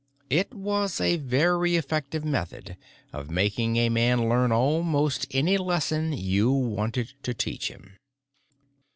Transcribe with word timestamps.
It 0.31 0.51
was 0.55 0.99
a 0.99 1.17
very 1.17 1.75
effective 1.75 2.25
method 2.25 2.75
of 3.13 3.29
making 3.29 3.75
a 3.75 3.89
man 3.89 4.27
learn 4.27 4.51
almost 4.51 5.27
any 5.29 5.59
lesson 5.59 6.11
you 6.11 6.51
wanted 6.51 7.13
to 7.21 7.35
teach 7.35 7.67
him. 7.67 7.97